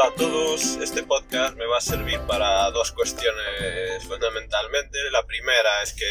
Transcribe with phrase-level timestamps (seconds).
[0.00, 4.98] Hola a todos, este podcast me va a servir para dos cuestiones fundamentalmente.
[5.10, 6.06] La primera es que,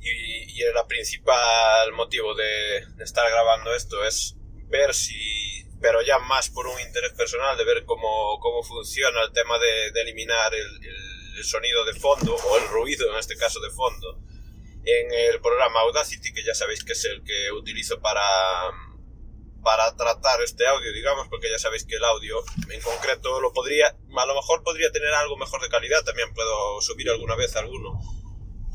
[0.00, 4.36] y, el principal motivo de, estar grabando esto es
[4.68, 9.32] ver si, pero ya más por un interés personal, de ver cómo, cómo funciona el
[9.32, 10.66] tema de, eliminar el,
[11.38, 14.20] el, sonido de fondo, o el ruido en este caso de fondo,
[14.84, 18.20] en el programa Audacity, que ya sabéis que es el que utilizo para
[19.64, 22.36] para tratar este audio, digamos, porque ya sabéis que el audio
[22.70, 26.80] en concreto lo podría, a lo mejor podría tener algo mejor de calidad, también puedo
[26.80, 27.98] subir alguna vez alguno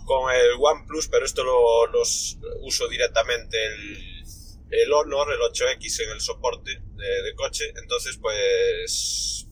[0.06, 4.24] con el OnePlus, pero esto lo los uso directamente el,
[4.72, 9.48] el Honor, el 8X en el soporte de, coche, entonces pues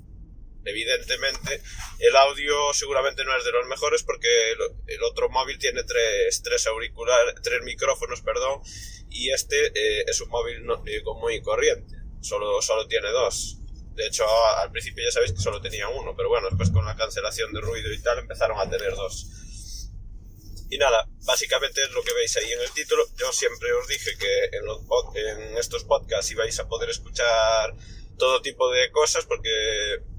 [0.66, 1.62] evidentemente
[2.00, 4.28] el audio seguramente no es de los mejores porque
[4.88, 8.62] el, otro móvil tiene tres, tres auriculares, tres micrófonos, perdón,
[9.10, 13.58] y este eh, es un móvil no, eh, muy corriente, solo, solo tiene dos.
[13.96, 14.26] De hecho,
[14.58, 17.62] al principio ya sabéis que solo tenía uno, pero bueno, después con la cancelación de
[17.62, 19.28] ruido y tal empezaron a tener dos.
[20.70, 23.04] Y nada, básicamente es lo que veis ahí en el título.
[23.16, 24.82] Yo siempre os dije que en, los,
[25.58, 27.74] estos podcasts ibais a poder escuchar
[28.18, 29.50] todo tipo de cosas porque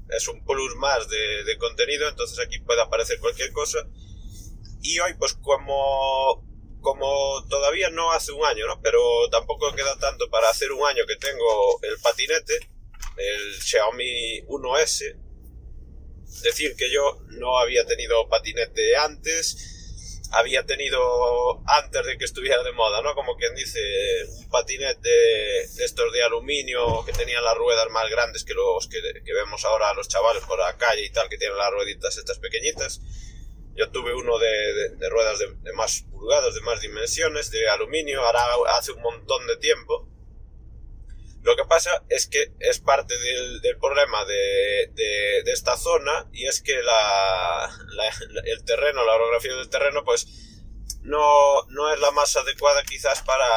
[0.09, 3.87] es un plus más de, de contenido, entonces aquí puede aparecer cualquier cosa.
[4.81, 6.48] Y hoy, pues como
[6.81, 8.81] como todavía no hace un año, ¿no?
[8.81, 8.99] Pero
[9.31, 12.69] tampoco queda tanto para hacer un año que tengo el patinete,
[13.17, 15.17] el Xiaomi 1S.
[16.43, 22.71] Decir que yo no había tenido patinete antes, había tenido antes de que estuviera de
[22.71, 23.15] moda, ¿no?
[23.15, 23.79] Como quien dice,
[24.37, 29.01] un patinete de estos de aluminio que tenían las ruedas más grandes que los que,
[29.25, 32.15] que vemos ahora a los chavales por la calle y tal, que tienen las rueditas
[32.17, 33.01] estas pequeñitas
[33.75, 38.41] yo tuve uno de, ruedas de, más pulgadas, de más dimensiones, de aluminio, ahora
[38.77, 40.07] hace un montón de tiempo.
[41.41, 46.81] Lo que pasa es que es parte del, problema de, esta zona y es que
[46.81, 47.69] la,
[48.45, 50.27] el terreno, la orografía del terreno, pues
[51.01, 53.47] no, no es la más adecuada quizás para,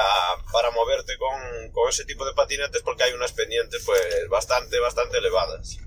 [0.53, 5.19] para moverte con, con ese tipo de patinetes porque hay unas pendientes pues bastante, bastante
[5.19, 5.79] elevadas.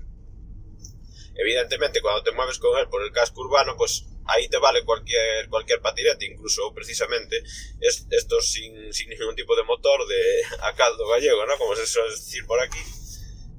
[1.34, 5.48] Evidentemente, cuando te mueves con él por el casco urbano, pues ahí te vale cualquier,
[5.48, 7.42] cualquier patinete, incluso precisamente
[7.80, 11.56] estos sin, sin, ningún tipo de motor de a caldo gallego, ¿no?
[11.58, 12.78] Como se suele decir por aquí,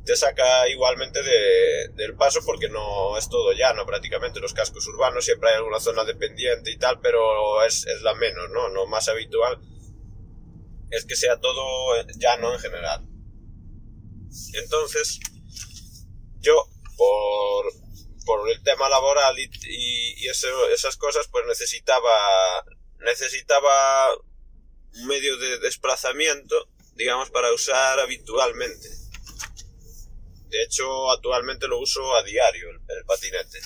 [0.06, 5.26] te saca igualmente de, del paso porque no es todo llano prácticamente, los cascos urbanos
[5.26, 8.70] siempre hay alguna zona dependiente y tal, pero es, es la menos, ¿no?
[8.70, 9.60] No más habitual
[10.90, 13.06] es que sea todo llano en general.
[14.54, 15.20] Entonces,
[16.40, 16.54] yo
[16.96, 17.66] por
[18.28, 22.66] por el tema laboral y, y, esas cosas, pues necesitaba,
[23.00, 28.90] necesitaba un medio de desplazamiento, digamos, para usar habitualmente.
[30.50, 33.60] De hecho, actualmente lo uso a diario, el patinete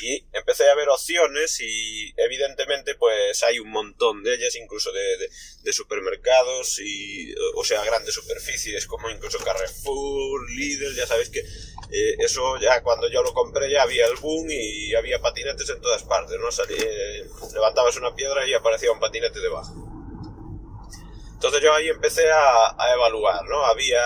[0.00, 5.72] y empecé a ver opciones y evidentemente pues hay un montón de ellas, incluso de,
[5.72, 12.58] supermercados y, o sea, grandes superficies como incluso Carrefour, Lidl, ya sabéis que eh, eso
[12.58, 16.38] ya cuando yo lo compré ya había el boom y había patinetes en todas partes,
[16.38, 16.48] ¿no?
[16.68, 19.74] Eh, levantabas una piedra y aparecía un patinete debajo.
[21.34, 23.64] Entonces yo ahí empecé a, a evaluar, ¿no?
[23.64, 24.02] Había...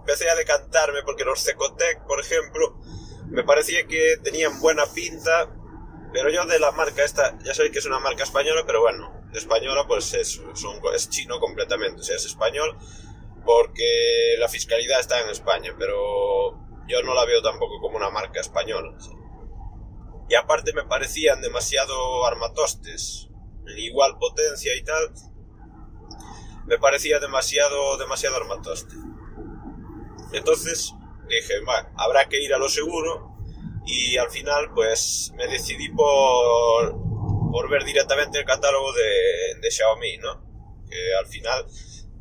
[0.00, 2.78] Empecé a decantarme porque los Cecotec, por ejemplo,
[3.26, 5.50] me parecía que tenían buena pinta,
[6.12, 9.22] pero yo de la marca esta, ya sabéis que es una marca española, pero bueno,
[9.32, 10.40] española pues es,
[10.94, 12.76] es chino completamente, o sea, es español
[13.44, 18.40] porque la fiscalidad está en España, pero yo no la veo tampoco como una marca
[18.40, 18.96] española.
[20.28, 23.28] Y aparte me parecían demasiado armatostes,
[23.76, 25.12] igual potencia y tal,
[26.66, 28.94] me parecía demasiado, demasiado armatoste.
[30.32, 30.94] Entonces,
[31.28, 33.34] dije, bueno, habrá que ir a lo seguro
[33.86, 36.96] y al final pues me decidí por,
[37.50, 40.42] por ver directamente el catálogo de, de Xiaomi, ¿no?
[40.88, 41.66] Que al final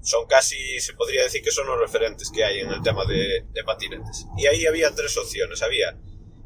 [0.01, 3.45] son casi, se podría decir que son los referentes que hay en el tema de,
[3.51, 4.25] de patinetes.
[4.37, 5.61] Y ahí había tres opciones.
[5.61, 5.97] Había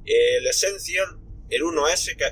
[0.06, 1.08] el Essential,
[1.50, 2.26] el 1S, que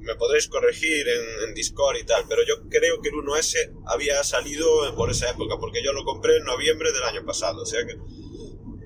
[0.00, 4.22] me podréis corregir en, en, Discord y tal, pero yo creo que el 1S había
[4.24, 7.84] salido por esa época, porque yo lo compré en noviembre del año pasado, o sea
[7.86, 7.94] que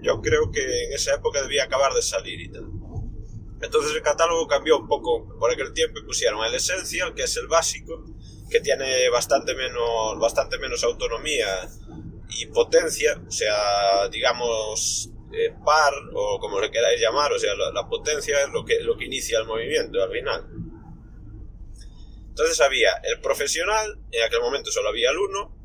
[0.02, 2.66] yo creo que en esa época debía acabar de salir y tal.
[3.60, 7.36] Entonces el catálogo cambió un poco por aquel tiempo y pusieron el Essential, que es
[7.36, 8.04] el básico,
[8.50, 11.68] que tiene bastante menos, bastante menos autonomía
[12.30, 17.88] y potencia, o sea, digamos, eh, par o como le queráis llamar, o sea, la,
[17.88, 20.46] potencia es lo que, lo que inicia el movimiento al final.
[22.28, 25.59] Entonces había el profesional, en aquel momento solo había el uno,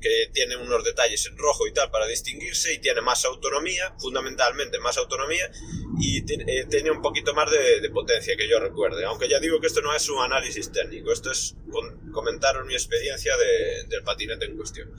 [0.00, 4.78] que tiene unos detalles en rojo y tal para distinguirse y tiene más autonomía, fundamentalmente
[4.78, 5.50] más autonomía
[5.98, 9.04] y eh, tiene un poquito más de, potencia que yo recuerde.
[9.04, 12.74] Aunque ya digo que esto no es un análisis técnico, esto es con, comentaros mi
[12.74, 14.92] experiencia del patinete en cuestión.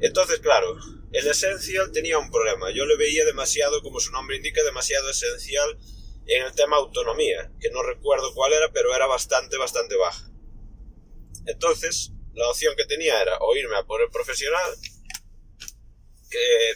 [0.00, 0.76] Entonces, claro,
[1.12, 2.70] el Essential tenía un problema.
[2.70, 5.78] Yo le veía demasiado, como su nombre indica, demasiado esencial
[6.26, 10.30] en el tema autonomía, que no recuerdo cuál era, pero era bastante, bastante baja.
[11.46, 14.76] Entonces, la opción que tenía era o irme a por el profesional,
[16.30, 16.74] que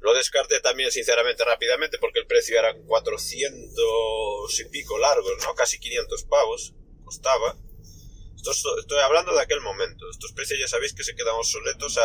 [0.00, 5.54] lo descarté también sinceramente rápidamente porque el precio era 400 y pico largos, ¿no?
[5.54, 6.74] Casi 500 pavos
[7.04, 7.56] costaba.
[8.36, 10.08] estoy hablando de aquel momento.
[10.10, 11.98] Estos precios ya sabéis que se quedan obsoletos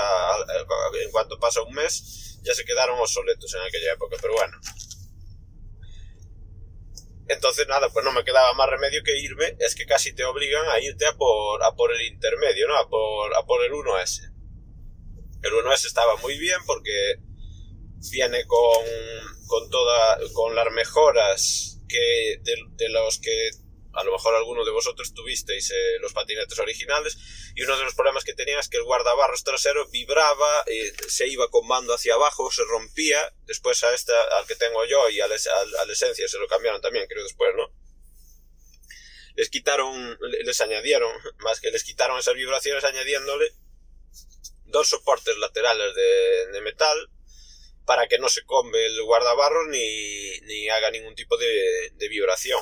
[1.01, 4.57] en cuanto pasa un mes, ya se quedaron obsoletos en aquella época, pero bueno.
[7.27, 10.67] Entonces nada, pues no me quedaba más remedio que irme, es que casi te obligan
[10.69, 12.77] a irte a por, a por el intermedio, ¿no?
[12.77, 14.31] A por, a por el 1S.
[15.41, 17.15] El 1S estaba muy bien porque
[18.11, 18.85] viene con,
[19.47, 23.49] con, toda, con las mejoras que de los que
[23.95, 27.17] a lo mejor alguno de vosotros tuvisteis eh, los patinetes originales
[27.55, 31.27] y uno de los problemas que tenía es que el guardabarros trasero vibraba, eh, se
[31.27, 35.21] iba con mando hacia abajo, se rompía, después a esta, al que tengo yo y
[35.21, 37.71] al, al, Esencia se lo cambiaron también, creo después, ¿no?
[39.35, 43.51] Les quitaron, les añadieron, más que les quitaron esas vibraciones añadiéndole
[44.65, 47.09] dos soportes laterales de, metal
[47.85, 52.61] para que no se come el guardabarros ni, ni haga ningún tipo de vibración.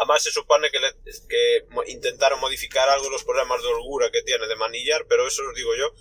[0.00, 0.78] Además se supone que,
[1.28, 5.54] que intentaron modificar algo los problemas de holgura que tiene de manillar, pero eso os
[5.54, 5.92] digo yo,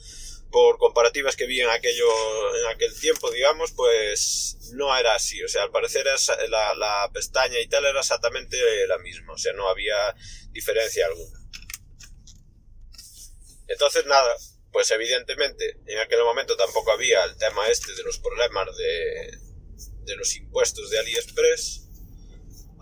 [0.52, 2.08] por comparativas que vi en, aquello,
[2.56, 5.44] en aquel tiempo, digamos, pues no era así.
[5.44, 6.06] O sea, al parecer
[6.48, 8.58] la, la pestaña y tal era exactamente
[8.88, 9.34] la misma.
[9.34, 10.16] O sea, no había
[10.52, 11.38] diferencia alguna.
[13.68, 14.34] Entonces, nada,
[14.72, 19.38] pues evidentemente en aquel momento tampoco había el tema este de los problemas de,
[20.06, 21.89] de los impuestos de AliExpress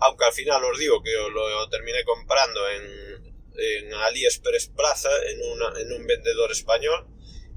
[0.00, 3.18] aunque al final os digo que lo terminé comprando en,
[3.58, 7.06] en AliExpress Plaza, en, una, en un vendedor español,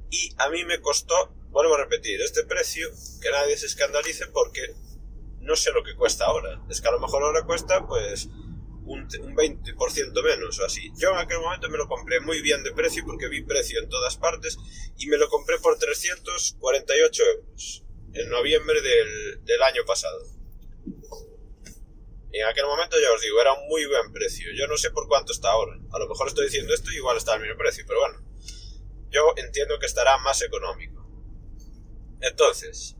[0.09, 2.89] y a mí me costó, vuelvo a repetir, este precio,
[3.21, 4.73] que nadie se escandalice porque
[5.39, 6.61] no sé lo que cuesta ahora.
[6.69, 8.27] Es que a lo mejor ahora cuesta pues
[8.85, 10.91] un, un 20% menos o así.
[10.97, 13.89] Yo en aquel momento me lo compré muy bien de precio porque vi precio en
[13.89, 14.57] todas partes
[14.97, 17.83] y me lo compré por 348 euros
[18.13, 20.40] en noviembre del, del año pasado.
[22.33, 24.47] En aquel momento ya os digo, era un muy buen precio.
[24.53, 25.77] Yo no sé por cuánto está ahora.
[25.91, 28.21] A lo mejor estoy diciendo esto y igual está al mismo precio, pero bueno.
[29.09, 31.05] Yo entiendo que estará más económico.
[32.21, 32.95] Entonces,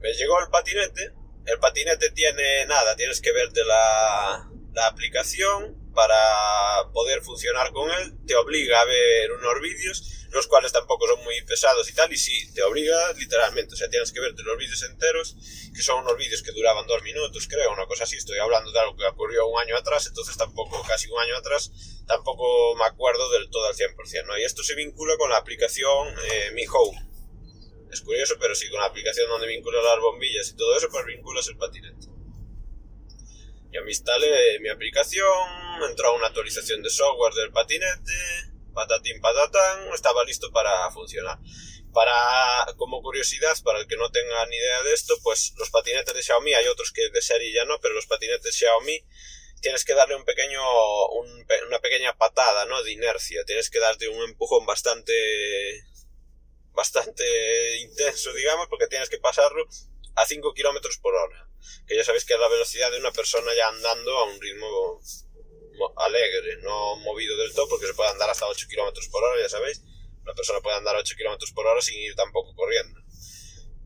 [0.00, 1.12] me llegó el patinete.
[1.46, 8.14] El patinete tiene nada, tienes que verte la, la aplicación para poder funcionar con él.
[8.24, 12.16] Te obliga a ver unos vídeos los cuales tampoco son muy pesados y tal, y
[12.16, 15.34] sí, te obliga literalmente, o sea, tienes que verte los vídeos enteros,
[15.74, 18.78] que son unos vídeos que duraban dos minutos, creo, una cosa así, estoy hablando de
[18.78, 21.72] algo que ocurrió un año atrás, entonces tampoco, casi un año atrás,
[22.06, 24.38] tampoco me acuerdo del todo al 100%, ¿no?
[24.38, 27.08] Y esto se vincula con la aplicación eh, Mi Home.
[27.90, 31.06] Es curioso, pero sí, con la aplicación donde vincula las bombillas y todo eso, pues
[31.06, 32.06] vinculas el patinete.
[33.70, 35.26] Yo me instalé mi aplicación,
[35.88, 38.12] entró una actualización de software del patinete,
[38.72, 41.38] patatín patatán, estaba listo para funcionar.
[41.92, 46.14] Para, como curiosidad, para el que no tenga ni idea de esto, pues los patinetes
[46.14, 49.04] de Xiaomi, hay otros que de serie ya no, pero los patinetes Xiaomi
[49.60, 50.62] tienes que darle un pequeño,
[51.66, 52.82] una pequeña patada, ¿no?
[52.82, 55.84] De inercia, tienes que darte un empujón bastante,
[56.72, 59.66] bastante intenso, digamos, porque tienes que pasarlo
[60.18, 61.48] a 5 kilómetros por hora,
[61.86, 65.00] que ya sabéis que es la velocidad de una persona ya andando a un ritmo
[65.96, 69.48] alegre, no movido del todo, porque se puede andar hasta 8 km por hora, ya
[69.48, 69.82] sabéis.
[70.22, 73.00] Una persona puede andar 8 km por hora sin ir tampoco corriendo.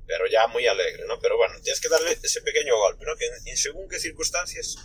[0.06, 1.18] Pero ya muy alegre, ¿no?
[1.20, 3.16] Pero bueno, tienes que darle ese pequeño golpe, ¿no?
[3.16, 4.76] Que en, según qué circunstancias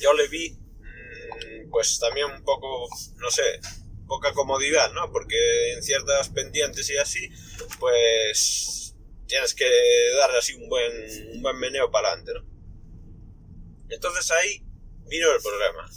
[0.00, 3.60] yo le vi, mm, pues también un poco, no sé,
[4.06, 5.10] poca comodidad, ¿no?
[5.12, 7.30] Porque en ciertas pendientes y así,
[7.78, 8.83] pues
[9.26, 9.68] tienes que
[10.18, 10.92] darle así un buen,
[11.32, 12.54] un buen meneo para adelante, ¿no?
[13.88, 14.62] Entonces ahí
[15.06, 15.88] vino el problema.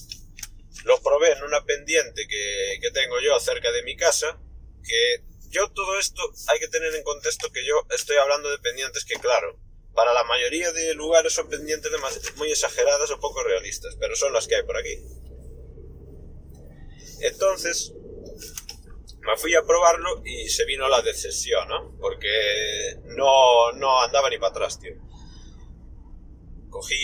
[0.83, 4.39] Lo probé en una pendiente que, que tengo yo cerca de mi casa,
[4.83, 9.05] que yo todo esto hay que tener en contexto que yo estoy hablando de pendientes
[9.05, 9.59] que, claro,
[9.93, 11.91] para la mayoría de lugares son pendientes
[12.35, 15.01] muy exageradas o poco realistas, pero son las que hay por aquí.
[17.21, 17.93] Entonces,
[19.27, 21.97] me fui a probarlo y se vino la decepción, ¿no?
[21.99, 24.93] Porque no, no andaba ni para atrás, tío.
[26.69, 26.95] Cogí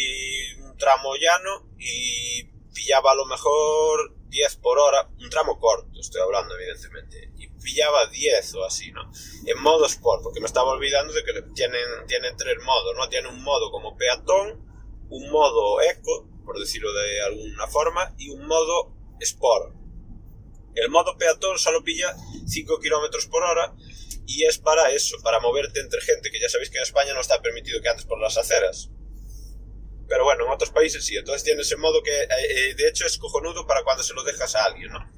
[0.78, 6.56] tramo llano y pillaba a lo mejor 10 por hora, un tramo corto, estoy hablando
[6.58, 9.12] evidentemente, y pillaba 10 o así, ¿no?
[9.46, 13.10] En modo sport, porque me estaba olvidando de que tienen, tienen tres modos, ¿no?
[13.10, 14.66] Tienen un modo como peatón,
[15.10, 19.83] un modo eco, por decirlo de alguna forma, y un modo sport.
[20.76, 22.16] El modo peatón solo pilla
[22.48, 23.74] 5 km por hora
[24.26, 27.22] y es para eso, para moverte entre gente, que ya sabéis que en España no
[27.22, 28.90] está permitido que andes por las aceras.
[30.08, 31.16] Pero bueno, en otros países sí.
[31.18, 34.24] Entonces tiene ese modo que eh, eh, de hecho es cojonudo para cuando se lo
[34.24, 35.12] dejas a alguien, ¿no?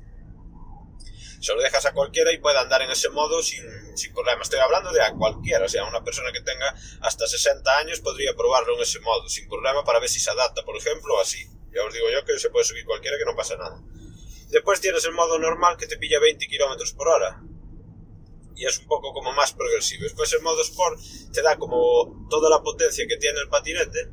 [1.41, 3.63] Se lo dejas a cualquiera y puede andar en ese modo sin,
[3.95, 4.41] sin problema.
[4.41, 8.33] Estoy hablando de a cualquiera, o sea, una persona que tenga hasta 60 años podría
[8.35, 11.45] probarlo en ese modo, sin problema, para ver si se adapta, por ejemplo, así.
[11.71, 13.79] Ya os digo yo que se puede subir cualquiera que no pasa nada.
[14.55, 17.43] Después tienes el modo normal que te pilla 20 km por hora.
[18.55, 20.03] Y es un poco como más progresivo.
[20.03, 20.97] Después el modo Sport
[21.33, 24.11] te da como toda la potencia que tiene el patinete,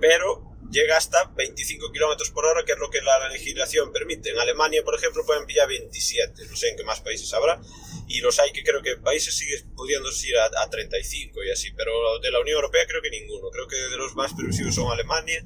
[0.00, 4.30] pero llega hasta 25 km por hora, que es lo que la legislación permite.
[4.30, 7.60] En Alemania, por ejemplo, pueden pillar 27, no sé en qué más países habrá,
[8.06, 12.20] y los hay que creo que países siguen pudiendo ir a, 35 y así, pero
[12.20, 13.50] de la Unión Europea creo que ninguno.
[13.50, 15.44] Creo que de los más progresivos son Alemania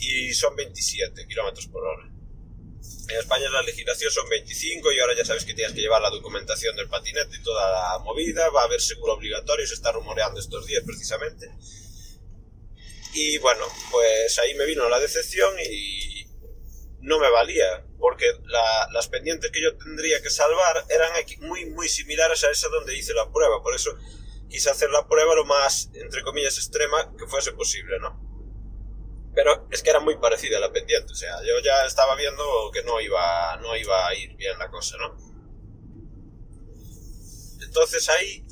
[0.00, 2.13] y son 27 km por hora.
[3.08, 6.10] En España la legislación son 25 y ahora ya sabes que tienes que llevar la
[6.10, 10.40] documentación del patinete y toda la movida, va a haber seguro obligatorio, se está rumoreando
[10.40, 11.50] estos días precisamente.
[13.12, 16.26] Y bueno, pues ahí me vino la decepción y
[17.00, 18.26] no me valía, porque
[18.90, 21.10] las pendientes que yo tendría que salvar eran
[21.40, 23.96] muy, muy similares a esa donde hice la prueba, por eso
[24.48, 28.33] quise hacer la prueba lo más, entre comillas, extrema que fuese posible, ¿no?
[29.34, 32.44] Pero es que era muy parecida a la pendiente, o sea, yo ya estaba viendo
[32.72, 35.16] que no iba, no iba a ir bien la cosa, ¿no?
[37.60, 38.44] Entonces ahí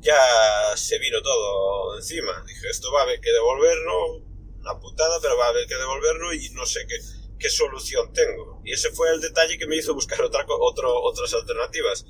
[0.00, 2.44] ya se vino todo encima.
[2.46, 4.16] Dije, esto va a haber que devolverlo,
[4.60, 6.96] una putada, pero va a haber que devolverlo y no sé qué,
[7.38, 8.60] qué solución tengo.
[8.64, 12.04] Y ese fue el detalle que me hizo buscar otra, otro, otras alternativas.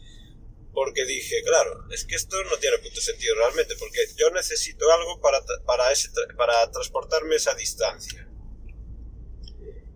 [0.78, 5.20] Porque dije, claro, es que esto no tiene punto sentido realmente, porque yo necesito algo
[5.20, 8.28] para, para, ese, para transportarme esa distancia.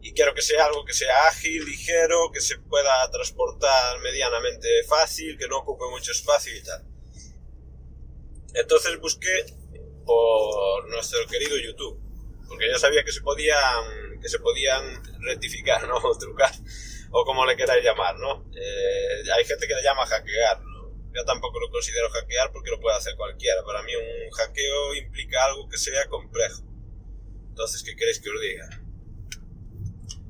[0.00, 5.38] Y quiero que sea algo que sea ágil, ligero, que se pueda transportar medianamente fácil,
[5.38, 6.84] que no ocupe mucho espacio y tal.
[8.54, 9.46] Entonces busqué
[10.04, 11.96] por nuestro querido YouTube,
[12.48, 15.98] porque ya sabía que se podían, que se podían rectificar, ¿no?
[15.98, 16.52] O trucar,
[17.12, 18.50] o como le queráis llamar, ¿no?
[18.52, 20.71] Eh, hay gente que le llama hackear,
[21.14, 23.62] yo tampoco lo considero hackear porque lo puede hacer cualquiera.
[23.64, 26.62] Para mí un hackeo implica algo que sea complejo.
[27.48, 28.68] Entonces, ¿qué queréis que os diga?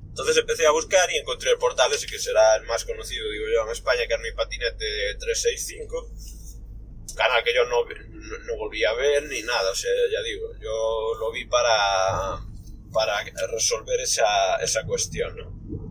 [0.09, 3.47] Entonces empecé a buscar y encontré el portal ese que será el más conocido, digo
[3.55, 6.11] yo, en España, que es mi patinete 365.
[7.17, 11.15] Canal que yo no, no, volví a ver ni nada, o sea, ya digo, yo
[11.19, 12.41] lo vi para,
[12.93, 13.23] para
[13.53, 15.82] resolver esa, esa cuestión, ¿no?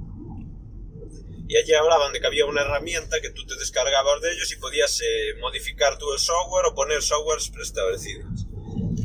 [1.52, 4.56] Y allí hablaban de que había una herramienta que tú te descargabas de ellos y
[4.56, 8.46] podías eh, modificar tú el software o poner softwares preestablecidos.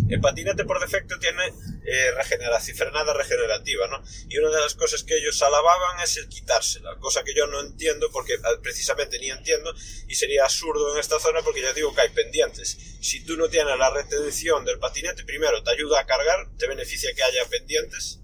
[0.09, 1.43] El patinete por defecto tiene
[1.85, 4.01] eh, regeneración, frenada regenerativa, ¿no?
[4.29, 7.63] Y una de las cosas que ellos alababan es el quitársela, cosa que yo no
[7.63, 9.75] entiendo porque eh, precisamente ni entiendo
[10.07, 12.79] y sería absurdo en esta zona porque ya digo que hay pendientes.
[13.01, 17.13] Si tú no tienes la retención del patinete, primero te ayuda a cargar, te beneficia
[17.13, 18.21] que haya pendientes,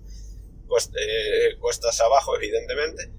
[0.97, 3.11] eh, cuestas abajo evidentemente,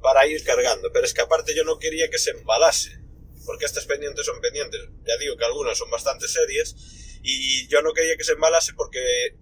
[0.00, 0.90] para ir cargando.
[0.92, 2.98] Pero es que aparte yo no quería que se embalase,
[3.44, 6.74] porque estas pendientes son pendientes, ya digo que algunas son bastante serias,
[7.22, 9.00] y yo no quería que se embalase porque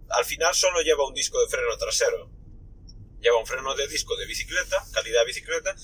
[0.08, 2.30] al final solo lleva un disco de freno trasero.
[3.20, 5.75] Lleva un freno de disco de bicicleta, calidad bicicleta,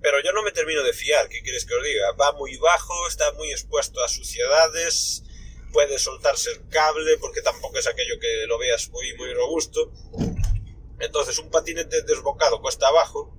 [0.00, 2.12] pero yo no me termino de fiar, ¿qué quieres que os diga?
[2.12, 5.22] Va muy bajo, está muy expuesto a suciedades,
[5.72, 9.92] puede soltarse el cable porque tampoco es aquello que lo veas muy, muy robusto.
[11.00, 13.33] Entonces un patinete desbocado cuesta abajo,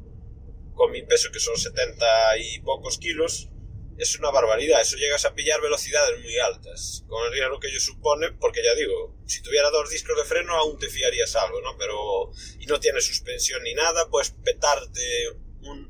[0.75, 2.05] con mi peso que son 70
[2.38, 3.50] y pocos kilos,
[3.98, 4.82] es una barbaridad.
[4.82, 8.75] Eso llegas a pillar velocidades muy altas, con el riesgo que ello supone, porque ya
[8.75, 11.77] digo, si tuviera dos discos de freno aún te fiarías algo, ¿no?
[11.77, 15.29] Pero, y no tiene suspensión ni nada, puedes petarte
[15.62, 15.89] un,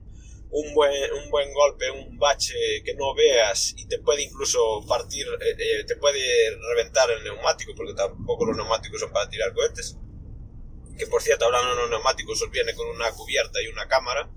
[0.51, 5.27] un, buen, un buen golpe, un bache que no veas y te puede incluso partir,
[5.27, 9.98] eh, eh, te puede reventar el neumático, porque tampoco los neumáticos son para tirar cohetes.
[10.98, 14.30] Que por cierto, hablando de los neumáticos, os viene con una cubierta y una cámara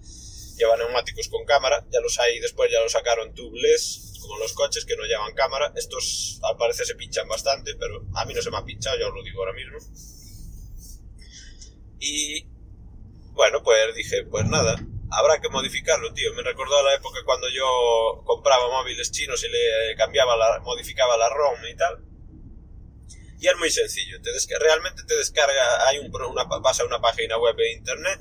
[0.59, 4.85] lleva neumáticos con cámara, ya los hay, después ya los sacaron tubeless, como los coches
[4.85, 5.73] que no llevan cámara.
[5.77, 9.09] Estos al parecer se pinchan bastante, pero a mí no se me ha pinchado, yo
[9.09, 9.79] os lo digo ahora mismo.
[12.01, 12.47] Y
[13.33, 14.77] bueno, pues dije, pues nada,
[15.11, 16.33] habrá que modificarlo, tío.
[16.35, 21.17] Me recordó a la época cuando yo compraba móviles chinos y le cambiaba la, modificaba
[21.17, 22.05] la ROM y tal.
[23.41, 27.39] Y es muy sencillo, te realmente te descarga, hay un, una, vas a una página
[27.39, 28.19] web de internet,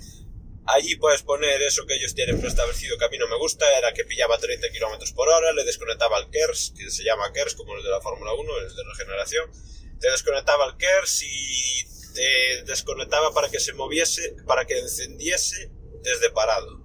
[0.67, 3.93] Allí puedes poner eso que ellos tienen preestablecido que a mí no me gusta, era
[3.93, 7.75] que pillaba 30 km por hora, le desconectaba el KERS, que se llama KERS como
[7.77, 9.49] el de la Fórmula 1, el de regeneración,
[9.97, 15.71] te desconectaba el KERS y te desconectaba para que se moviese, para que encendiese
[16.03, 16.83] desde parado.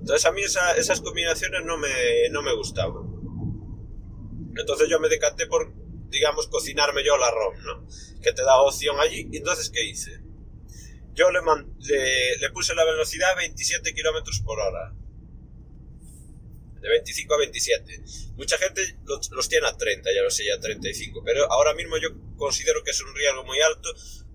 [0.00, 3.06] Entonces a mí esas combinaciones no me, no me gustaban.
[4.56, 5.72] Entonces yo me decanté por,
[6.08, 7.86] digamos, cocinarme yo la ROM, ¿no?
[8.20, 9.28] Que te da opción allí.
[9.32, 10.25] Entonces, ¿qué hice?
[11.16, 11.40] Yo le,
[12.36, 14.92] le, puse la velocidad a 27 km por hora.
[16.78, 18.00] De 25 a 27.
[18.36, 21.22] Mucha gente los, tiene a 30, ya lo sé, ya a 35.
[21.24, 23.88] Pero ahora mismo yo considero que es un riesgo muy alto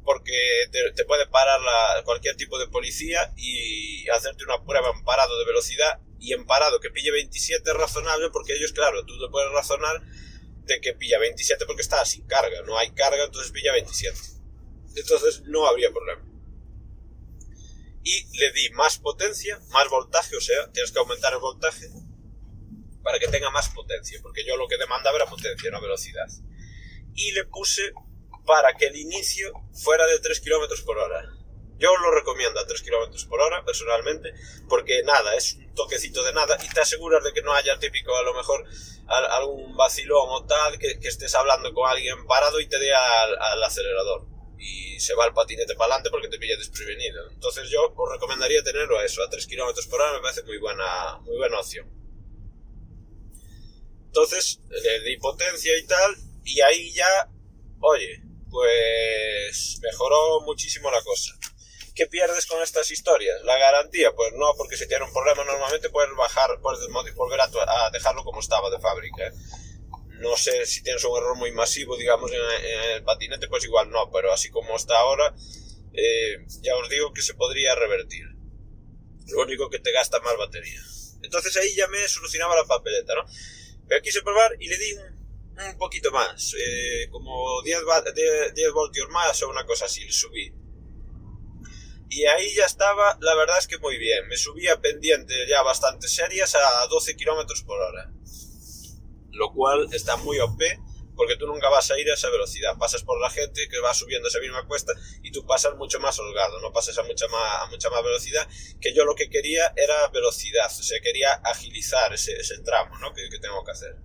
[0.03, 0.33] porque
[0.71, 1.61] te, puede parar
[2.03, 6.79] cualquier tipo de policía y hacerte una prueba en parado de velocidad y en parado
[6.79, 10.01] que pille 27 es razonable porque ellos, claro, tú te puedes razonar
[10.65, 14.17] de que pilla 27 porque está sin carga, no hay carga, entonces pilla 27.
[14.95, 16.30] Entonces no habría problema.
[18.03, 21.87] Y le di más potencia, más voltaje, o sea, tienes que aumentar el voltaje
[23.03, 26.27] para que tenga más potencia, porque yo lo que demandaba era potencia, no velocidad.
[27.13, 27.93] Y le puse
[28.45, 31.23] para que el inicio fuera de 3 km por hora.
[31.77, 34.33] Yo lo recomiendo a 3 km por hora, personalmente,
[34.69, 38.15] porque nada, es un toquecito de nada y te aseguras de que no haya típico,
[38.15, 38.65] a lo mejor,
[39.07, 44.27] algún vacilón o tal, que, estés hablando con alguien parado y te dé al, acelerador.
[44.59, 47.29] Y se va el patinete para adelante porque te pilla desprevenido.
[47.31, 50.57] Entonces yo os recomendaría tenerlo a eso, a 3 km por hora me parece muy
[50.57, 51.89] buena, muy buena opción.
[54.05, 57.29] Entonces le di potencia y tal, y ahí ya,
[57.79, 61.33] oye, pues mejoró muchísimo la cosa.
[61.95, 63.41] ¿Qué pierdes con estas historias?
[63.43, 64.11] ¿La garantía?
[64.13, 68.39] Pues no, porque si tiene un problema normalmente puedes bajar, puedes volver a, dejarlo como
[68.39, 69.27] estaba de fábrica.
[69.27, 69.33] ¿eh?
[70.21, 72.39] No sé si tienes un error muy masivo, digamos, en,
[72.95, 75.35] el patinete, pues igual no, pero así como está ahora,
[75.93, 78.25] eh, ya os digo que se podría revertir.
[79.27, 80.81] Lo único que te gasta más batería.
[81.23, 83.25] Entonces ahí ya me solucionaba la papeleta, ¿no?
[83.87, 87.79] Pero quise probar y le di un poquito más, eh, como 10,
[88.53, 90.53] 10, voltios más o una cosa así, le subí.
[92.09, 96.07] Y ahí ya estaba, la verdad es que muy bien, me subía pendiente ya bastante
[96.07, 98.11] serias a 12 kilómetros por hora.
[99.31, 100.61] Lo cual está muy OP,
[101.15, 102.77] porque tú nunca vas a ir a esa velocidad.
[102.77, 106.17] Pasas por la gente que va subiendo esa misma cuesta y tú pasas mucho más
[106.19, 108.47] holgado, no pasas a mucha más, mucha más velocidad.
[108.79, 113.13] Que yo lo que quería era velocidad, o sea, quería agilizar ese, ese tramo ¿no?
[113.13, 113.95] que, que tengo que hacer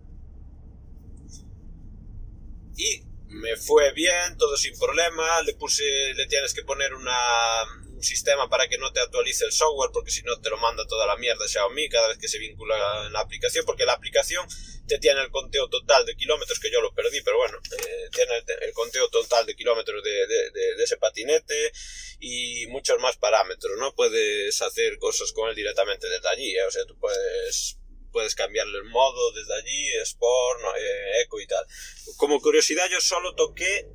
[2.76, 5.84] y me fue bien, todo sin problema, le puse,
[6.14, 7.18] le tienes que poner una,
[7.96, 10.86] un sistema para que no te actualice el software, porque si no te lo manda
[10.86, 14.46] toda la mierda Xiaomi cada vez que se vincula en la aplicación, porque la aplicación
[14.86, 18.32] te tiene el conteo total de kilómetros, que yo lo perdí, pero bueno, eh, tiene
[18.60, 21.72] el, conteo total de kilómetros de, de, de, ese patinete
[22.20, 23.94] y muchos más parámetros, ¿no?
[23.94, 26.64] Puedes hacer cosas con él directamente desde allí, ¿eh?
[26.64, 27.78] o sea, tú puedes
[28.12, 31.66] puedes cambiarle el modo desde allí, Sport, eh, Eco y tal.
[32.16, 33.86] Como curiosidad yo solo toqué,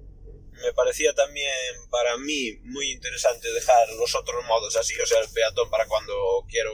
[0.61, 1.51] me parecía también
[1.89, 6.13] para mí muy interesante dejar los otros modos así, o sea, el peatón para cuando
[6.47, 6.71] quiero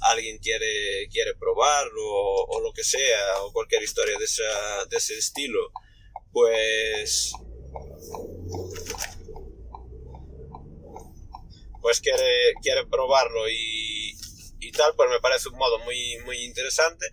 [0.00, 4.26] alguien quiere, quiere probarlo o, lo que sea, o cualquier historia de,
[4.90, 5.70] de ese estilo,
[6.32, 7.32] pues
[11.82, 14.16] pues quiere, quiere probarlo y,
[14.60, 17.06] y tal, pues me parece un modo muy, muy interesante.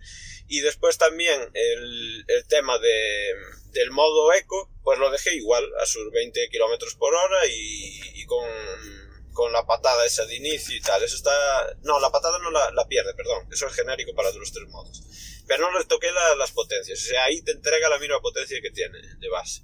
[0.46, 3.32] Y después también el, el tema de,
[3.72, 8.26] del modo eco, pues lo dejé igual, a sus 20 km por hora y, y
[8.26, 8.48] con,
[9.32, 11.02] con, la patada esa de inicio y tal.
[11.02, 11.32] Eso está...
[11.82, 13.48] No, la patada no la, la pierde, perdón.
[13.52, 15.02] Eso es genérico para los tres modos.
[15.46, 17.00] Pero no le toqué las potencias.
[17.00, 19.62] O sea, ahí te entrega la misma potencia que tiene de base.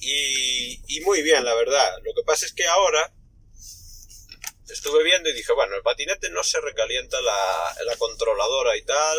[0.00, 1.98] Y, y muy bien, la verdad.
[2.02, 3.14] Lo que pasa es que ahora
[4.68, 9.18] estuve viendo y dije, bueno, el patinete no se recalienta la, la controladora y tal,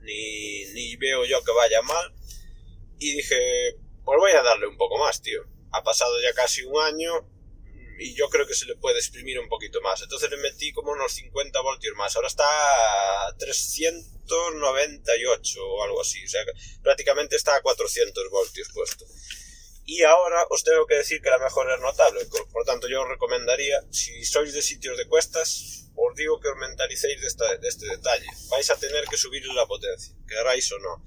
[0.00, 2.14] ni, ni veo yo que vaya mal.
[2.98, 5.42] Y dije, pues voy a darle un poco más, tío.
[5.72, 7.26] Ha pasado ya casi un año
[7.98, 10.02] y yo creo que se le puede exprimir un poquito más.
[10.02, 12.14] Entonces le metí como unos 50 voltios más.
[12.14, 12.46] Ahora está
[13.28, 16.24] a 398 o algo así.
[16.24, 16.44] O sea,
[16.82, 19.06] prácticamente está a 400 voltios puesto.
[19.84, 22.26] Y ahora os tengo que decir que la mejora es notable.
[22.52, 26.56] Por tanto, yo os recomendaría, si sois de sitios de cuestas, os digo que os
[26.56, 27.28] mentalicéis de,
[27.58, 28.26] de este detalle.
[28.50, 31.04] Vais a tener que subir la potencia, queráis o no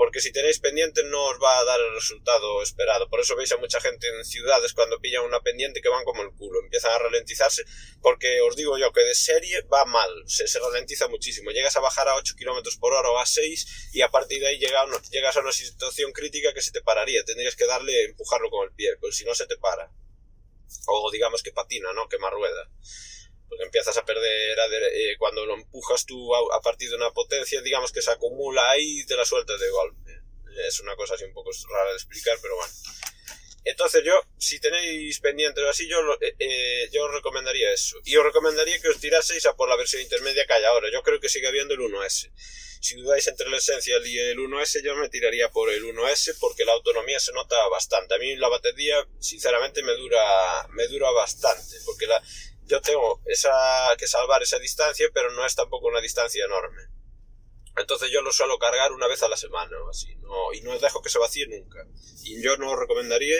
[0.00, 3.10] porque si tenéis pendiente no os va a dar el resultado esperado.
[3.10, 6.22] Por eso veis a mucha gente en ciudades cuando pillan una pendiente que van como
[6.22, 7.66] el culo, empiezan a ralentizarse,
[8.00, 11.50] porque os digo yo que de serie va mal, se, se ralentiza muchísimo.
[11.50, 14.46] Llegas a bajar a 8 km por hora o a 6 y a partir de
[14.46, 18.48] ahí llega llegas a una situación crítica que se te pararía, tendrías que darle, empujarlo
[18.48, 19.92] con el pie, pues si no se te para.
[20.86, 22.08] o digamos que patina, ¿no?
[22.08, 22.70] Quema rueda.
[23.50, 24.56] Porque empiezas a perder,
[24.94, 29.00] eh, cuando lo empujas tú a, partir de una potencia, digamos que se acumula ahí
[29.00, 30.22] y te la sueltas de golpe.
[30.66, 32.72] Es una cosa así un poco rara de explicar, pero bueno.
[33.64, 37.98] Entonces yo, si tenéis pendientes o así, yo, eh, eh, yo os recomendaría eso.
[38.04, 40.88] Y os recomendaría que os tiraseis a por la versión intermedia que hay ahora.
[40.90, 42.30] Yo creo que sigue habiendo el 1S.
[42.80, 46.64] Si dudáis entre el Essential y el 1S, yo me tiraría por el 1S porque
[46.64, 48.14] la autonomía se nota bastante.
[48.14, 51.76] A mí la batería, sinceramente, me dura, me dura bastante.
[51.84, 52.22] Porque la,
[52.70, 53.50] yo tengo esa,
[53.98, 56.82] que salvar esa distancia, pero no es tampoco una distancia enorme.
[57.76, 61.02] Entonces yo lo suelo cargar una vez a la semana o no, y no dejo
[61.02, 61.84] que se vacíe nunca.
[62.22, 63.36] Y yo no recomendaría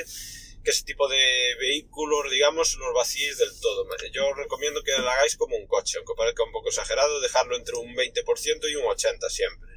[0.65, 3.87] que ese tipo de vehículos, digamos, los vacíéis del todo.
[4.13, 7.77] Yo recomiendo que lo hagáis como un coche, aunque parezca un poco exagerado, dejarlo entre
[7.77, 9.71] un 20% y un 80% siempre.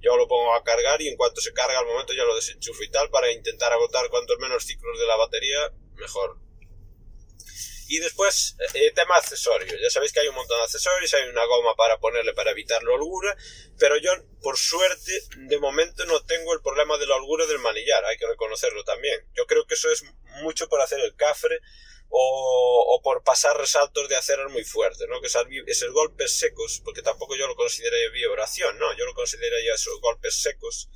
[0.00, 2.82] Yo lo pongo a cargar y en cuanto se carga al momento ya lo desenchufo
[2.82, 6.49] y tal para intentar agotar cuantos menos ciclos de la batería, mejor.
[7.90, 9.74] Y después, eh, tema accesorios.
[9.82, 12.80] Ya sabéis que hay un montón de accesorios, hay una goma para ponerle para evitar
[12.84, 13.36] la holgura,
[13.80, 18.04] pero yo, por suerte, de momento no tengo el problema de la holgura del manillar,
[18.04, 19.26] hay que reconocerlo también.
[19.34, 20.04] Yo creo que eso es
[20.40, 21.58] mucho por hacer el cafre
[22.10, 25.20] o, por pasar resaltos de acero muy fuertes, ¿no?
[25.20, 28.96] Que esos golpes secos, porque tampoco yo lo consideraría vibración, ¿no?
[28.96, 30.88] Yo lo consideraría esos golpes secos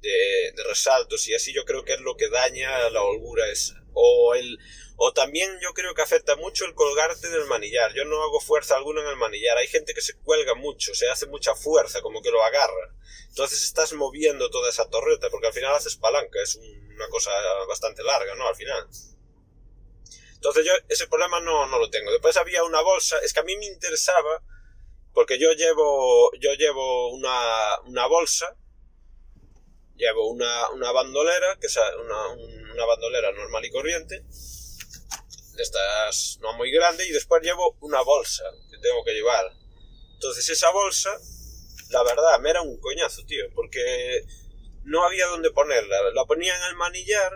[0.00, 3.79] de, de resaltos y así yo creo que es lo que daña la holgura esa.
[3.94, 4.58] O el,
[4.96, 7.92] o también yo creo que afecta mucho el colgarte del manillar.
[7.94, 9.56] Yo no hago fuerza alguna en el manillar.
[9.56, 12.94] Hay gente que se cuelga mucho, se hace mucha fuerza, como que lo agarra.
[13.28, 16.42] Entonces estás moviendo toda esa torreta, porque al final haces palanca.
[16.42, 17.30] Es una cosa
[17.66, 18.46] bastante larga, ¿no?
[18.46, 18.88] Al final.
[20.34, 22.10] Entonces yo ese problema no, no lo tengo.
[22.10, 23.18] Después había una bolsa.
[23.20, 24.42] Es que a mí me interesaba,
[25.12, 28.56] porque yo llevo, yo llevo una, una bolsa.
[30.00, 32.28] Llevo una, una bandolera, que es una,
[32.72, 34.24] una bandolera normal y corriente
[35.60, 39.44] estas no muy grande, y después llevo una bolsa que tengo que llevar.
[40.14, 41.10] Entonces esa bolsa,
[41.90, 44.24] la verdad, me era un coñazo, tío, porque
[44.84, 46.10] no había dónde ponerla.
[46.12, 47.32] La ponía en el manillar,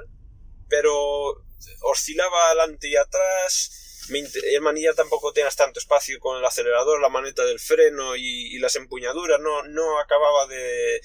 [0.68, 1.44] pero
[1.82, 3.93] oscilaba adelante y atrás.
[4.10, 8.76] El manillar tampoco tenías tanto espacio con el acelerador, la maneta del freno y, las
[8.76, 9.40] empuñaduras.
[9.40, 11.00] No, no acababa de...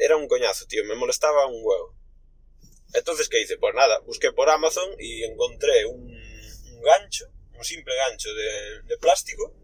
[0.00, 0.84] Era un coñazo, tío.
[0.84, 1.96] Me molestaba un huevo.
[2.92, 3.56] Entonces, ¿qué hice?
[3.58, 6.10] Pues nada, busqué por Amazon y encontré un
[6.82, 9.54] gancho, un simple gancho de, plástico,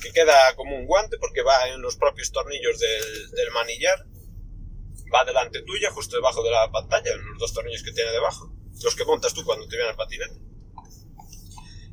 [0.00, 4.06] que queda como un guante porque va en los propios tornillos del, manillar,
[5.12, 8.52] va delante tuya, justo debajo de la pantalla, en los dos tornillos que tiene debajo,
[8.82, 10.45] los que montas tú cuando te viene el patinete.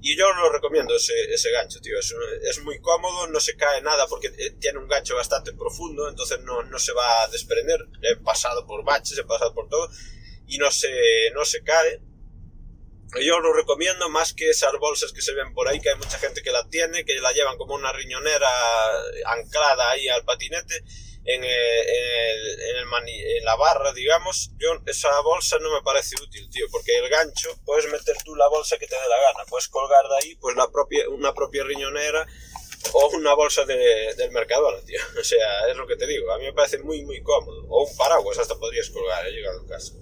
[0.06, 1.98] Y yo lo recomiendo ese, ese gancho, tío.
[1.98, 6.10] Es, es, muy cómodo, no se cae nada porque eh, tiene un gancho bastante profundo,
[6.10, 7.88] entonces no, no se va a desprender.
[8.02, 9.90] He pasado por baches, he pasado por todo
[10.46, 10.90] y no se,
[11.34, 12.02] no se cae.
[13.22, 16.20] Yo lo recomiendo más que esas bolsas que se ven por ahí, que hay mucha
[16.20, 18.50] gente que la tiene, que la llevan como una riñonera
[19.26, 20.84] anclada ahí al patinete
[21.26, 24.52] en, el, en, la barra, digamos.
[24.58, 28.48] Yo esa bolsa no me parece útil, tío, porque el gancho puedes meter tú la
[28.48, 31.64] bolsa que te dé la gana, puedes colgar de ahí pues la propia, una propia
[31.64, 32.26] riñonera
[32.94, 35.00] o una bolsa de, del Mercadona, tío.
[35.20, 36.32] O sea, es lo que te digo.
[36.32, 37.66] A mí me parece muy, muy cómodo.
[37.70, 39.94] O un paraguas hasta podrías colgar, he llegado a casa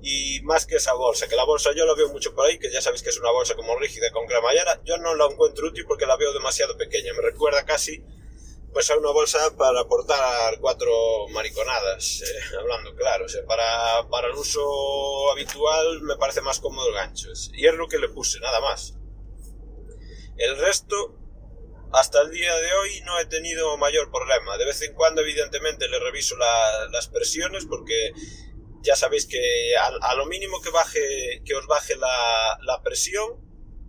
[0.00, 2.70] y más que esa bolsa, que la bolsa yo la veo mucho por ahí, que
[2.70, 5.84] ya sabéis que es una bolsa como rígida con cremallera, yo no la encuentro útil
[5.86, 8.02] porque la veo demasiado pequeña, me recuerda casi
[8.72, 10.92] pues a una bolsa para aportar cuatro
[11.32, 17.28] mariconadas, eh, hablando claro, para, para el uso habitual me parece más cómodo el gancho,
[17.52, 18.94] y es lo que le puse, nada más.
[20.36, 21.16] El resto,
[21.92, 25.88] hasta el día de hoy no he tenido mayor problema, de vez en cuando evidentemente
[25.88, 28.12] le reviso las presiones porque
[28.82, 33.40] ya sabéis que a, lo mínimo que baje que os baje la, la, presión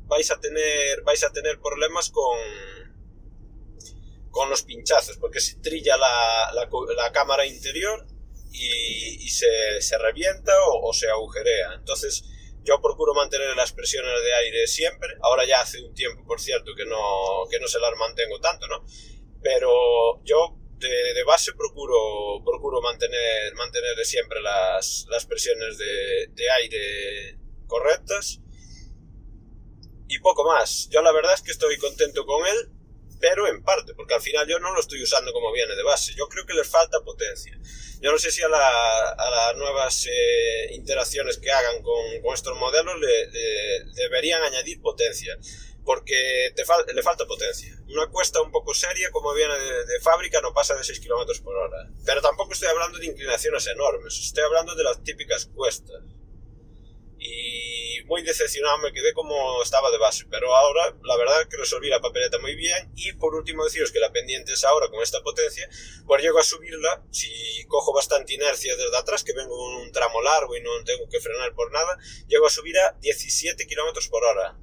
[0.08, 2.38] vais a tener vais a tener problemas con
[4.32, 8.06] con los pinchazos porque se trilla la, la, cámara interior
[8.52, 12.24] y, se, se, revienta o, se agujerea entonces
[12.64, 16.76] yo procuro mantener las presiones de aire siempre ahora ya hace un tiempo por cierto
[16.76, 18.84] que no que no se las mantengo tanto no
[19.42, 27.40] pero yo de, base procuro, procuro mantener, mantener siempre las, las presiones de, de, aire
[27.68, 28.40] correctas.
[30.08, 30.88] Y poco más.
[30.90, 32.72] Yo la verdad es que estoy contento con él,
[33.20, 36.14] pero en parte, porque al final yo no lo estoy usando como viene de base.
[36.16, 37.58] Yo creo que les falta potencia.
[38.02, 42.34] Yo no sé si a, la, a las nuevas eh, interacciones que hagan con, con
[42.34, 43.30] estos modelos le,
[43.94, 45.38] deberían añadir potencia
[45.84, 47.76] porque te le falta potencia.
[47.88, 51.56] Una cuesta un poco seria, como viene de, fábrica, no pasa de 6 km por
[51.56, 51.90] hora.
[52.06, 56.04] Pero tampoco estoy hablando de inclinaciones enormes, estoy hablando de las típicas cuestas.
[57.18, 57.69] Y
[58.10, 62.02] muy decepcionado me quedé como estaba de base, pero ahora la verdad que resolví la
[62.02, 65.70] papeleta muy bien y por último deciros que la pendiente es ahora con esta potencia,
[66.08, 67.30] pues llego a subirla, si
[67.68, 71.20] cojo bastante inercia desde atrás, que vengo en un tramo largo y no tengo que
[71.20, 74.58] frenar por nada, llego a subir a 17 km por hora.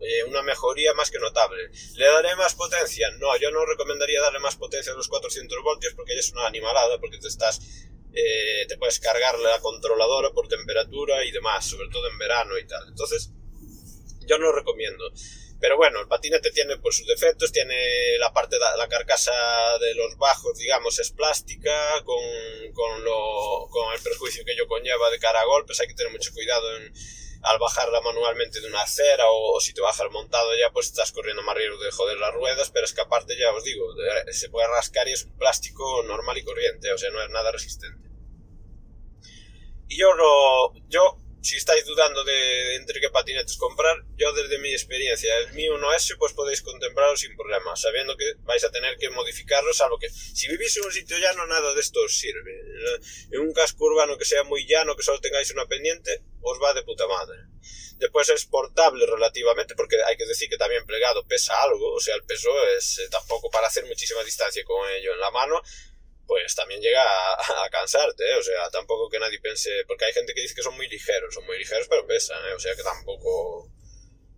[0.00, 1.70] Eh, una mejoría más que notable.
[1.94, 3.10] ¿Le daré más potencia?
[3.18, 6.46] No, yo no recomendaría darle más potencia a los 400 voltios porque ya es una
[6.46, 7.60] animalada, porque te estás
[8.14, 12.66] eh, te puedes cargar la controladora por temperatura y demás, sobre todo en verano y
[12.66, 12.86] tal.
[12.88, 13.30] Entonces,
[14.26, 15.12] yo no lo recomiendo.
[15.60, 19.32] Pero bueno, el patinete tiene pues sus defectos, tiene la parte de la carcasa
[19.78, 22.22] de los bajos, digamos, es plástica, con,
[23.94, 26.92] el perjuicio que ello conlleva de cara a golpes, hay que tener mucho cuidado en,
[27.44, 31.42] al bajarla manualmente de una acera o, si te bajas montado ya pues estás corriendo
[31.42, 33.86] más riesgo de joder las ruedas, pero es que aparte ya os digo,
[34.32, 37.52] se puede rascar y es un plástico normal y corriente, o sea, no es nada
[37.52, 38.03] resistente.
[39.88, 44.72] Y yo no, yo si estáis dudando de entre qué patinetes comprar, yo desde mi
[44.72, 49.10] experiencia, el no es, pues podéis contemplarlo sin problema, sabiendo que vais a tener que
[49.10, 52.62] modificarlo, salvo que si vivís en un sitio llano, nada de esto os sirve.
[53.30, 56.72] En un casco urbano que sea muy llano, que solo tengáis una pendiente, os va
[56.72, 57.36] de puta madre.
[57.98, 62.14] Después es portable relativamente, porque hay que decir que también plegado pesa algo, o sea,
[62.16, 65.60] el peso es eh, tampoco para hacer muchísima distancia con ello en la mano,
[66.26, 67.02] pues también llega
[67.64, 68.36] a, cansarte, ¿eh?
[68.36, 71.34] o sea, tampoco que nadie piense, porque hay gente que dice que son muy ligeros,
[71.34, 72.54] son muy ligeros pero pesan, ¿eh?
[72.54, 73.70] o sea que tampoco,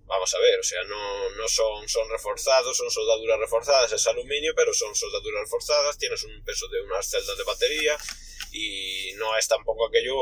[0.06, 4.52] vamos a ver, o sea, no, no son, son reforzados, son soldaduras reforzadas, es aluminio,
[4.54, 7.96] pero son soldaduras reforzadas, tienes un peso de unas celdas de batería
[8.52, 10.14] y no es tampoco aquello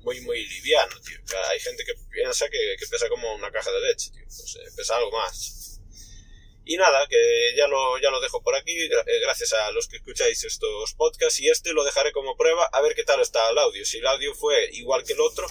[0.00, 1.18] muy, muy liviano, tío.
[1.50, 4.70] Hay gente que piensa que, que pesa como una caja de leche, tío, pues, eh,
[4.76, 5.67] pesa algo más.
[6.70, 7.16] Y nada, que
[7.56, 8.90] ya lo, ya lo dejo por aquí, eh,
[9.22, 12.94] gracias a los que escucháis estos podcasts, y este lo dejaré como prueba a ver
[12.94, 13.86] qué tal está el audio.
[13.86, 15.46] Si el audio fue igual que el otro,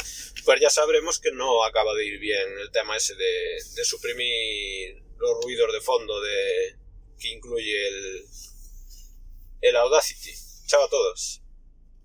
[0.46, 5.02] pues ya sabremos que no acaba de ir bien el tema ese de, de suprimir
[5.18, 6.76] los ruidos de fondo de,
[7.20, 8.24] que incluye el,
[9.62, 10.36] el Audacity.
[10.68, 11.42] Chao a todos.